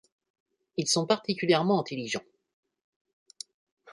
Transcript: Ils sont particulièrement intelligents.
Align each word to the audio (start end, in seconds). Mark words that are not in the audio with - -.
Ils 0.77 0.87
sont 0.87 1.05
particulièrement 1.05 1.79
intelligents. 1.79 2.25